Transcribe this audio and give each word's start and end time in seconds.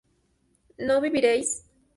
¿no 0.79 0.99
viviréis? 0.99 1.49